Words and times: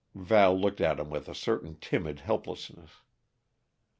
Val 0.15 0.59
looked 0.59 0.81
at 0.81 0.99
him 0.99 1.11
with 1.11 1.29
a 1.29 1.35
certain 1.35 1.75
timid 1.75 2.21
helplessness. 2.21 3.03